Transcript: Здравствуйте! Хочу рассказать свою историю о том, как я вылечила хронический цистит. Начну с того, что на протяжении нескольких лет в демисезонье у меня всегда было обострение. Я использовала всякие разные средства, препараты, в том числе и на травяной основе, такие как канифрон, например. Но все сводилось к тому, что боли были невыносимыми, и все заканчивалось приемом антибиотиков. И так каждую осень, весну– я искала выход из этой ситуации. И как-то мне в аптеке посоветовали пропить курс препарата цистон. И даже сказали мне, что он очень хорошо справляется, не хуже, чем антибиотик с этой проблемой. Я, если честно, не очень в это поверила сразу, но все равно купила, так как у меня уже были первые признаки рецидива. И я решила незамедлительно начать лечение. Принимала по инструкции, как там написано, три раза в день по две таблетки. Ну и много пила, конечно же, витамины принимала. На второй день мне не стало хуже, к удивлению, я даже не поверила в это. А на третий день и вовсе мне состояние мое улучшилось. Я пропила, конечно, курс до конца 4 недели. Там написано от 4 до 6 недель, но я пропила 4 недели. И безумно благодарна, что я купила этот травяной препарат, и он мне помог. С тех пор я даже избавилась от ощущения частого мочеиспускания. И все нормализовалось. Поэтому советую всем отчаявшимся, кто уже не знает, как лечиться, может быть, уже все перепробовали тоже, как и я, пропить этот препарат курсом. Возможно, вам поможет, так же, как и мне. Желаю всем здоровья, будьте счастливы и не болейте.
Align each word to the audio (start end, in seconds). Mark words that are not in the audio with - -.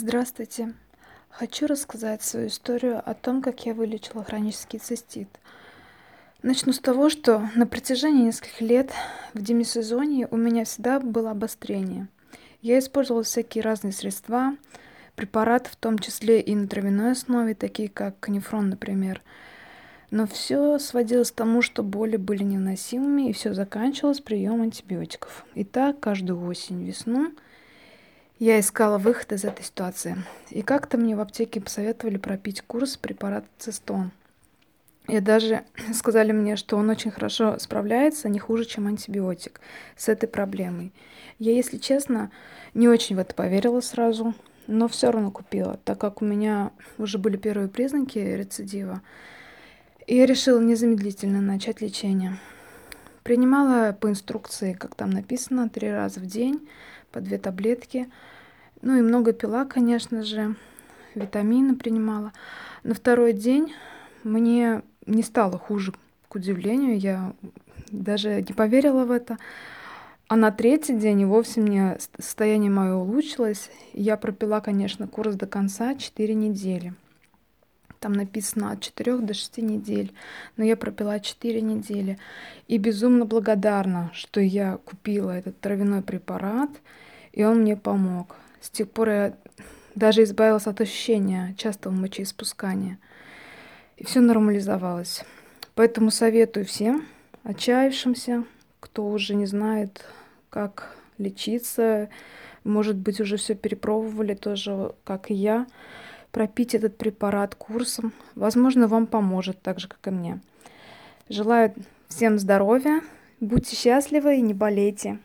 Здравствуйте! 0.00 0.74
Хочу 1.28 1.66
рассказать 1.66 2.22
свою 2.22 2.46
историю 2.46 3.02
о 3.04 3.14
том, 3.14 3.42
как 3.42 3.66
я 3.66 3.74
вылечила 3.74 4.22
хронический 4.22 4.78
цистит. 4.78 5.28
Начну 6.40 6.72
с 6.72 6.78
того, 6.78 7.10
что 7.10 7.50
на 7.56 7.66
протяжении 7.66 8.26
нескольких 8.26 8.60
лет 8.60 8.92
в 9.34 9.42
демисезонье 9.42 10.28
у 10.30 10.36
меня 10.36 10.64
всегда 10.64 11.00
было 11.00 11.32
обострение. 11.32 12.06
Я 12.62 12.78
использовала 12.78 13.24
всякие 13.24 13.64
разные 13.64 13.92
средства, 13.92 14.54
препараты, 15.16 15.68
в 15.68 15.74
том 15.74 15.98
числе 15.98 16.40
и 16.40 16.54
на 16.54 16.68
травяной 16.68 17.10
основе, 17.10 17.56
такие 17.56 17.88
как 17.88 18.20
канифрон, 18.20 18.70
например. 18.70 19.20
Но 20.12 20.28
все 20.28 20.78
сводилось 20.78 21.32
к 21.32 21.34
тому, 21.34 21.60
что 21.60 21.82
боли 21.82 22.16
были 22.16 22.44
невыносимыми, 22.44 23.30
и 23.30 23.32
все 23.32 23.52
заканчивалось 23.52 24.20
приемом 24.20 24.62
антибиотиков. 24.62 25.44
И 25.56 25.64
так 25.64 25.98
каждую 25.98 26.46
осень, 26.46 26.84
весну– 26.84 27.32
я 28.38 28.60
искала 28.60 28.98
выход 28.98 29.32
из 29.32 29.44
этой 29.44 29.64
ситуации. 29.64 30.16
И 30.50 30.62
как-то 30.62 30.96
мне 30.96 31.16
в 31.16 31.20
аптеке 31.20 31.60
посоветовали 31.60 32.18
пропить 32.18 32.62
курс 32.62 32.96
препарата 32.96 33.48
цистон. 33.58 34.12
И 35.08 35.20
даже 35.20 35.64
сказали 35.94 36.32
мне, 36.32 36.56
что 36.56 36.76
он 36.76 36.88
очень 36.90 37.10
хорошо 37.10 37.58
справляется, 37.58 38.28
не 38.28 38.38
хуже, 38.38 38.64
чем 38.64 38.86
антибиотик 38.86 39.60
с 39.96 40.08
этой 40.08 40.28
проблемой. 40.28 40.92
Я, 41.38 41.52
если 41.52 41.78
честно, 41.78 42.30
не 42.74 42.88
очень 42.88 43.16
в 43.16 43.18
это 43.18 43.34
поверила 43.34 43.80
сразу, 43.80 44.34
но 44.66 44.86
все 44.86 45.10
равно 45.10 45.30
купила, 45.30 45.78
так 45.84 45.98
как 45.98 46.22
у 46.22 46.24
меня 46.24 46.72
уже 46.98 47.18
были 47.18 47.36
первые 47.36 47.68
признаки 47.68 48.18
рецидива. 48.18 49.00
И 50.06 50.16
я 50.16 50.26
решила 50.26 50.60
незамедлительно 50.60 51.40
начать 51.40 51.80
лечение. 51.80 52.38
Принимала 53.28 53.92
по 53.92 54.08
инструкции, 54.08 54.72
как 54.72 54.94
там 54.94 55.10
написано, 55.10 55.68
три 55.68 55.90
раза 55.90 56.18
в 56.18 56.24
день 56.24 56.66
по 57.12 57.20
две 57.20 57.36
таблетки. 57.36 58.08
Ну 58.80 58.96
и 58.96 59.02
много 59.02 59.34
пила, 59.34 59.66
конечно 59.66 60.22
же, 60.22 60.54
витамины 61.14 61.76
принимала. 61.76 62.32
На 62.84 62.94
второй 62.94 63.34
день 63.34 63.74
мне 64.24 64.80
не 65.04 65.22
стало 65.22 65.58
хуже, 65.58 65.92
к 66.30 66.36
удивлению, 66.36 66.98
я 66.98 67.34
даже 67.90 68.36
не 68.36 68.54
поверила 68.54 69.04
в 69.04 69.10
это. 69.10 69.36
А 70.28 70.34
на 70.34 70.50
третий 70.50 70.96
день 70.96 71.20
и 71.20 71.26
вовсе 71.26 71.60
мне 71.60 71.98
состояние 72.16 72.70
мое 72.70 72.94
улучшилось. 72.94 73.70
Я 73.92 74.16
пропила, 74.16 74.60
конечно, 74.60 75.06
курс 75.06 75.34
до 75.34 75.46
конца 75.46 75.94
4 75.94 76.34
недели. 76.34 76.94
Там 78.00 78.12
написано 78.12 78.72
от 78.72 78.80
4 78.80 79.18
до 79.18 79.34
6 79.34 79.58
недель, 79.58 80.12
но 80.56 80.64
я 80.64 80.76
пропила 80.76 81.18
4 81.18 81.60
недели. 81.60 82.18
И 82.68 82.78
безумно 82.78 83.24
благодарна, 83.24 84.10
что 84.14 84.40
я 84.40 84.78
купила 84.84 85.32
этот 85.32 85.60
травяной 85.60 86.02
препарат, 86.02 86.70
и 87.32 87.44
он 87.44 87.60
мне 87.62 87.76
помог. 87.76 88.36
С 88.60 88.70
тех 88.70 88.90
пор 88.90 89.08
я 89.08 89.34
даже 89.94 90.22
избавилась 90.22 90.66
от 90.66 90.80
ощущения 90.80 91.54
частого 91.58 91.92
мочеиспускания. 91.92 92.98
И 93.96 94.04
все 94.04 94.20
нормализовалось. 94.20 95.24
Поэтому 95.74 96.10
советую 96.10 96.66
всем 96.66 97.04
отчаявшимся, 97.42 98.44
кто 98.80 99.08
уже 99.08 99.34
не 99.34 99.46
знает, 99.46 100.04
как 100.50 100.96
лечиться, 101.18 102.08
может 102.64 102.96
быть, 102.96 103.20
уже 103.20 103.36
все 103.36 103.54
перепробовали 103.54 104.34
тоже, 104.34 104.92
как 105.04 105.30
и 105.30 105.34
я, 105.34 105.66
пропить 106.32 106.74
этот 106.74 106.96
препарат 106.96 107.54
курсом. 107.54 108.12
Возможно, 108.34 108.88
вам 108.88 109.06
поможет, 109.06 109.60
так 109.62 109.80
же, 109.80 109.88
как 109.88 110.06
и 110.06 110.10
мне. 110.10 110.40
Желаю 111.28 111.74
всем 112.08 112.38
здоровья, 112.38 113.02
будьте 113.40 113.76
счастливы 113.76 114.38
и 114.38 114.42
не 114.42 114.54
болейте. 114.54 115.18